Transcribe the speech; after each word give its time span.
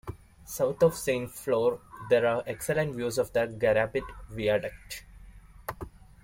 South 0.47 0.81
of 0.81 0.95
Saint 0.95 1.29
Flour 1.29 1.79
there 2.09 2.25
are 2.25 2.41
excellent 2.47 2.95
views 2.95 3.19
of 3.19 3.31
the 3.33 3.41
Garabit 3.45 4.01
viaduct. 4.31 5.05